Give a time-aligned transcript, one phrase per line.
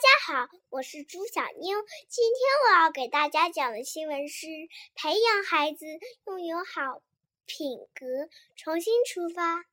[0.00, 1.76] 家好，我是朱小妞。
[2.08, 4.46] 今天我要给大家讲的新闻是：
[4.94, 5.84] 培养孩子
[6.26, 7.02] 拥有好
[7.44, 9.66] 品格，重新出发。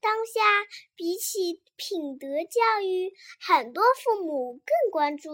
[0.00, 0.40] 当下，
[0.94, 5.32] 比起品德教育，很多父母更关注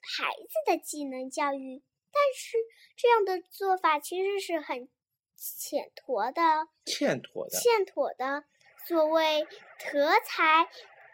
[0.00, 1.82] 孩子的技能教育。
[2.10, 2.56] 但是，
[2.96, 4.88] 这样的做法其实是很
[5.36, 6.40] 欠妥的。
[6.86, 7.58] 欠妥的。
[7.58, 8.44] 欠妥的。
[8.86, 9.46] 所谓
[9.92, 10.66] “德才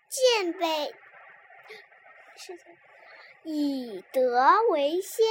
[0.09, 0.95] 兼备”。
[2.43, 2.65] 是的，
[3.45, 5.27] 以德为先。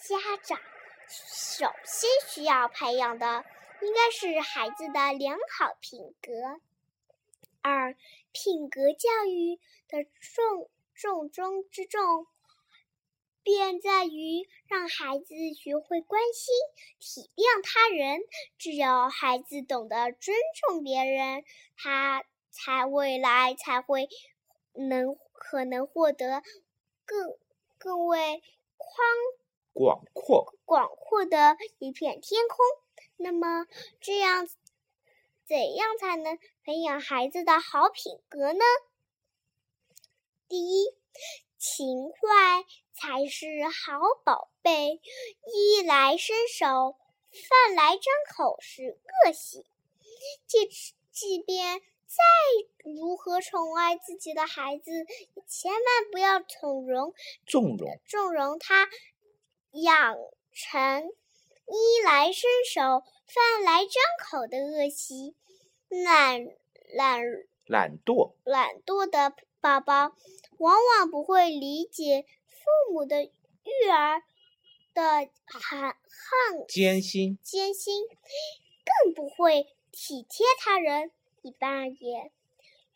[0.00, 0.58] 家长
[1.06, 3.44] 首先需要培养的，
[3.80, 6.60] 应该是孩子的良好品格。
[7.62, 7.94] 二，
[8.32, 12.26] 品格教育的重重中之重，
[13.44, 16.52] 便在于让孩子学会关心、
[16.98, 18.22] 体谅他人。
[18.58, 21.44] 只有孩子懂得尊重别人，
[21.76, 24.08] 他才未来才会
[24.74, 25.16] 能。
[25.38, 26.42] 可能获得
[27.04, 27.38] 更
[27.78, 28.42] 更为
[28.76, 29.06] 宽
[29.72, 32.58] 广阔广阔的一片天空。
[33.16, 33.66] 那么，
[34.00, 34.48] 这样
[35.46, 38.64] 怎样才能培养孩子的好品格呢？
[40.48, 40.94] 第一，
[41.56, 45.00] 勤快才是好宝贝。
[45.46, 46.96] 衣来伸手，
[47.30, 49.64] 饭来张口是恶习。
[50.46, 50.68] 即
[51.10, 51.80] 即便。
[52.08, 54.90] 再如何宠爱自己的孩子，
[55.46, 57.14] 千万不要纵容、
[57.46, 58.88] 纵容、纵容他
[59.72, 60.16] 养
[60.52, 62.80] 成衣来伸手、
[63.26, 65.36] 饭来张口的恶习。
[65.90, 66.46] 懒
[66.94, 67.22] 懒
[67.66, 70.14] 懒惰懒惰的宝宝，
[70.58, 74.22] 往往不会理解父母的育儿
[74.92, 78.06] 的含恨艰辛艰辛，
[79.04, 81.10] 更不会体贴他人。
[81.42, 82.32] 一般而言，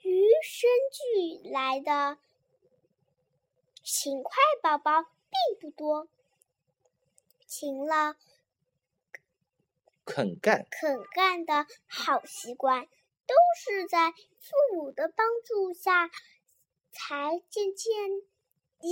[0.01, 2.19] 与生俱来的
[3.83, 6.09] 勤快宝宝并不多。
[7.47, 8.15] 勤劳、
[10.05, 12.87] 肯干、肯干的好习惯，
[13.27, 16.11] 都是在父母的帮助下
[16.91, 17.93] 才渐渐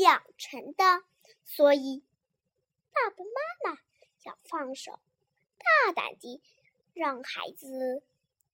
[0.00, 1.04] 养成的。
[1.44, 2.04] 所以，
[2.92, 3.78] 爸爸妈妈
[4.24, 5.00] 要放手，
[5.58, 6.42] 大胆地
[6.92, 8.02] 让孩子。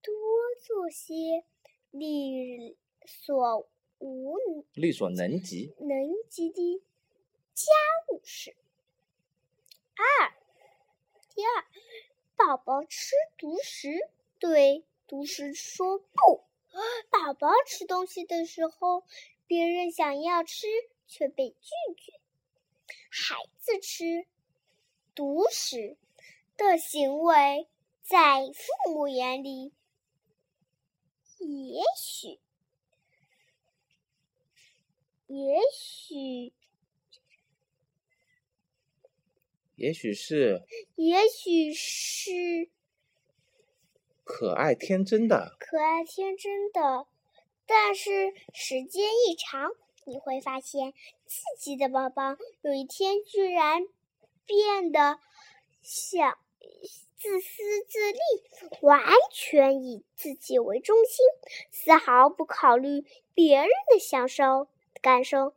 [0.07, 0.15] 多
[0.63, 1.43] 做些
[1.91, 3.69] 力所
[3.99, 4.39] 无、
[4.73, 5.99] 力所能及、能
[6.31, 6.81] 及的
[7.55, 7.73] 家
[8.13, 8.55] 务事。
[9.97, 10.33] 二，
[11.35, 11.65] 第二，
[12.37, 14.09] 宝宝吃独食，
[14.39, 16.45] 对独食说不。
[17.11, 19.03] 宝宝吃东西的时候，
[19.49, 20.69] 别人想要吃
[21.09, 22.13] 却被拒绝。
[23.11, 24.25] 孩子吃
[25.17, 25.97] 独食
[26.57, 27.67] 的行为，
[28.05, 29.73] 在父母眼里。
[31.39, 32.41] 也许，
[35.27, 36.53] 也许，
[39.77, 40.63] 也许是，
[40.97, 42.71] 也许是
[44.25, 47.07] 可爱天真的，可爱天真的。
[47.67, 49.71] 但是时间一长，
[50.05, 50.93] 你会发现
[51.27, 53.83] 自己的宝宝有一天居然
[54.47, 55.19] 变得
[55.83, 56.39] 像。
[57.27, 57.57] 自私
[57.89, 58.19] 自利，
[58.83, 61.27] 完全以自己为中心，
[61.73, 63.05] 丝毫不考虑
[63.35, 64.69] 别人的享受
[65.03, 65.51] 感受。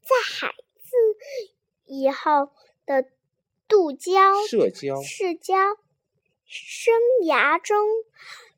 [0.00, 0.96] 在孩子
[1.84, 2.50] 以后
[2.84, 3.04] 的
[3.68, 5.54] 社交、社交
[6.44, 6.92] 生
[7.24, 7.86] 涯中，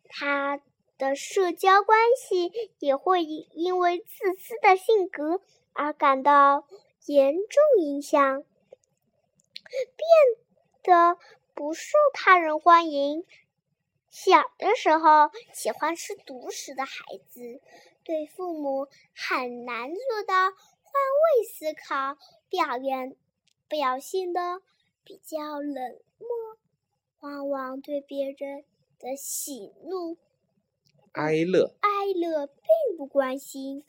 [0.09, 0.63] 他
[0.97, 5.43] 的社交关系也会因为自私的性格
[5.75, 6.67] 而感到
[7.05, 8.43] 严重影响，
[9.69, 10.09] 变
[10.83, 11.19] 得。
[11.55, 13.25] 不受他人欢迎。
[14.11, 17.61] 小的时候喜欢吃独食的孩子，
[18.05, 22.17] 对父母很难做到换位思考，
[22.49, 23.17] 表现
[23.69, 24.63] 表现的
[25.03, 26.29] 比较冷漠，
[27.21, 28.65] 往往对别人
[28.99, 30.17] 的喜怒
[31.13, 33.85] 哀乐哀乐并不关心，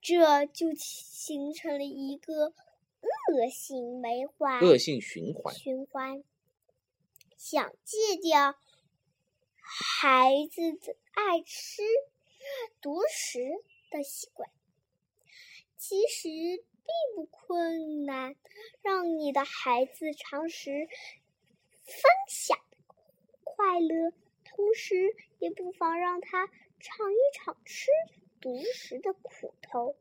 [0.00, 4.60] 这就形成了一个恶性循环。
[4.60, 5.54] 恶性循环。
[5.54, 6.24] 循环。
[7.42, 8.54] 想戒掉
[9.56, 11.82] 孩子的爱吃
[12.80, 13.40] 独食
[13.90, 14.48] 的习惯，
[15.76, 18.36] 其实并不困难。
[18.80, 20.70] 让你的孩子尝试
[21.82, 22.56] 分享
[23.42, 24.12] 快乐，
[24.44, 24.94] 同时
[25.40, 26.46] 也不妨让他
[26.78, 27.90] 尝一尝吃
[28.40, 29.96] 独食的苦头。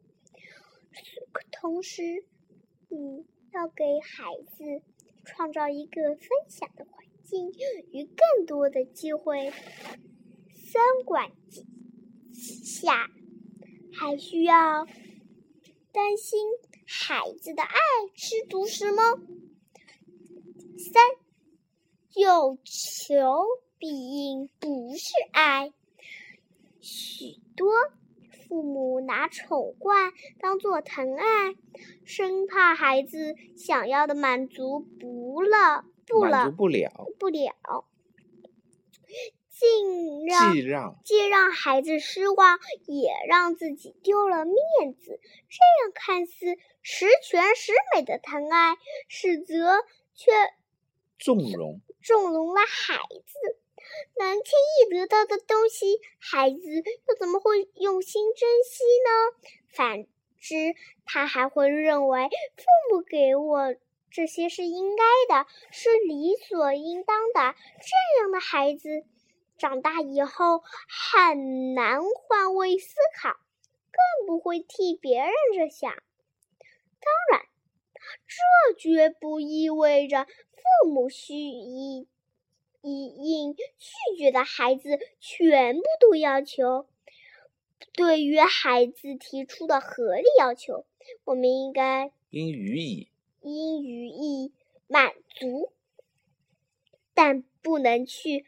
[1.52, 2.24] 同时，
[2.88, 4.84] 你要给孩子
[5.26, 7.01] 创造一个分享的环
[7.32, 7.52] 境。
[7.92, 9.52] 与更多的机会，
[10.54, 11.32] 三管
[12.32, 13.10] 齐下，
[13.94, 14.86] 还需要
[15.92, 16.40] 担心
[16.86, 17.78] 孩子的爱
[18.16, 19.04] 吃独食吗？
[20.78, 21.04] 三，
[22.16, 23.46] 有求
[23.78, 25.74] 必应不是爱。
[26.80, 27.72] 许多
[28.48, 31.56] 父母拿宠惯当做疼爱，
[32.06, 37.86] 生怕孩子想要的满足不了，不了，满足不了，不了。
[39.48, 44.56] 既让既让孩子失望，也让自己丢了面
[44.98, 45.20] 子。
[45.50, 48.76] 这样看似十全十美的疼爱，
[49.08, 49.84] 实则
[50.16, 50.32] 却
[51.20, 53.60] 纵容，纵容了孩子。
[54.18, 56.58] 能轻易得到的东西，孩子
[57.08, 59.10] 又怎么会用心珍惜呢？
[59.76, 60.08] 反
[60.40, 60.74] 之，
[61.06, 63.76] 他还会认为父母给我
[64.12, 67.56] 这些是应该的，是理所应当的。
[67.80, 69.06] 这样的孩子。
[69.58, 73.30] 长大以后很难换位思考，
[73.92, 75.92] 更不会替别人着想。
[75.92, 76.02] 当
[77.32, 77.46] 然，
[78.26, 82.08] 这绝不意味着父母需以
[82.82, 83.62] 以应拒
[84.18, 86.88] 绝的孩子全部都要求。
[87.94, 90.88] 对于孩子提出的合理要求，
[91.24, 93.12] 我们应该应予以
[93.42, 94.54] 应予以
[94.88, 95.74] 满足，
[97.14, 98.46] 但不能去。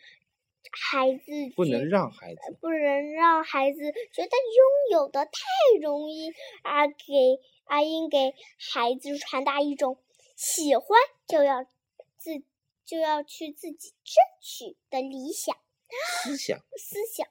[0.75, 3.80] 孩子不能让孩子，不能让孩子
[4.12, 5.31] 觉得拥有的太
[5.80, 6.31] 容易，
[6.63, 10.00] 而给而应给孩子传达一种
[10.36, 11.66] 喜欢就要
[12.18, 12.44] 自
[12.86, 15.56] 就要去自己争取的理想
[16.24, 17.28] 思想思想。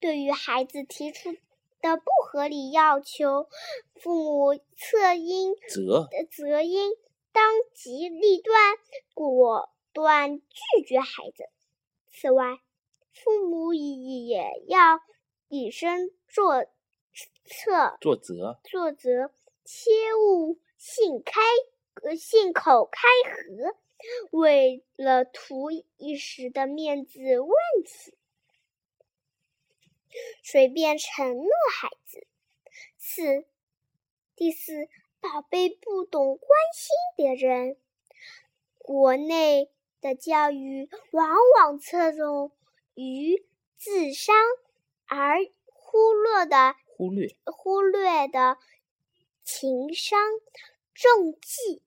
[0.00, 1.36] 对于孩子提出
[1.80, 3.48] 的不合理要求，
[3.94, 6.92] 父母侧应责责应
[7.32, 7.44] 当
[7.74, 8.56] 机立断，
[9.14, 11.44] 果断拒绝孩子。
[12.12, 12.60] 此外，
[13.12, 15.00] 父母也要
[15.48, 16.64] 以身作
[17.44, 19.30] 则，作则，作则，
[19.64, 21.40] 切勿信开
[22.02, 23.00] 呃信口开
[23.30, 23.76] 河，
[24.38, 27.50] 为了图一时的面子问
[27.84, 28.14] 题，
[30.42, 32.26] 随便承诺孩子。
[32.98, 33.44] 四，
[34.36, 34.88] 第四，
[35.20, 37.76] 宝贝不懂关心别人，
[38.78, 39.70] 国内。
[40.02, 42.52] 的教育往往侧重
[42.94, 43.44] 于
[43.76, 44.34] 智商，
[45.04, 45.36] 而
[45.66, 48.56] 忽略的忽略忽略的
[49.44, 50.18] 情商，
[50.94, 51.82] 重技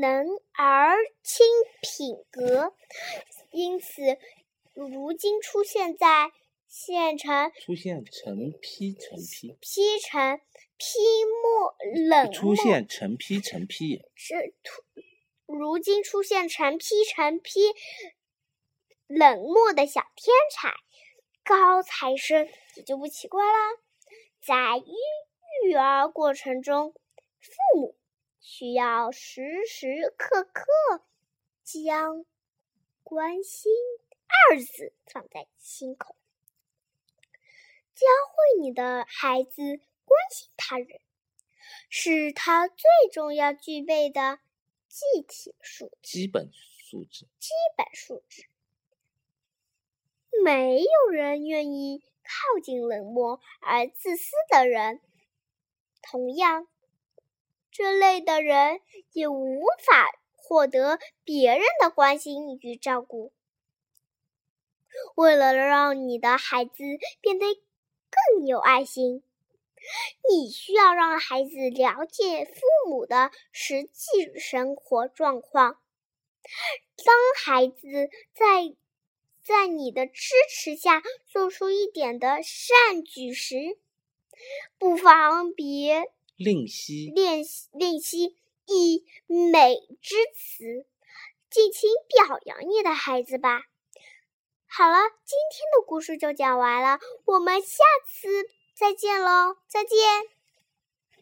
[0.00, 1.46] 能而轻
[1.82, 2.72] 品格。
[3.50, 4.16] 因此，
[4.72, 6.32] 如今出现在
[6.70, 10.40] 县城出现成批成批批成
[10.76, 10.98] 批
[11.42, 11.74] 墨
[12.08, 14.80] 冷出现成批成批是突。
[15.46, 17.74] 如今出现成批成批
[19.08, 20.72] 冷漠的小天才、
[21.42, 23.82] 高材生，也就不奇怪了。
[24.40, 26.94] 在育育儿过程中，
[27.40, 27.98] 父母
[28.38, 30.62] 需要时时刻刻
[31.64, 32.24] 将
[33.02, 33.72] “关心”
[34.52, 36.14] 二字放在心口，
[38.00, 39.60] 教会你的孩子
[40.06, 41.02] 关心他人，
[41.90, 44.38] 是他最重要具备的。
[44.88, 48.46] 具体素基本素质，基本素质，
[50.42, 55.02] 没有人愿意靠近冷漠而自私的人。
[56.02, 56.66] 同样，
[57.70, 58.80] 这类的人
[59.12, 63.32] 也无法获得别人的关心与照顾。
[65.14, 66.82] 为了让你的孩子
[67.20, 67.46] 变得
[68.10, 69.22] 更有爱心。
[70.28, 75.78] 你需要让孩子了解父母的实际生活状况。
[76.96, 78.74] 当孩子在
[79.42, 83.78] 在你的支持下做出一点的善举时，
[84.78, 86.04] 不妨别
[86.36, 88.36] 吝惜吝吝惜
[88.66, 90.86] 溢美之词，
[91.50, 93.69] 尽情表扬你的孩子吧。
[94.72, 98.28] 好了，今天的故事就讲完了，我们下次。
[98.76, 99.98] 再见喽，再见。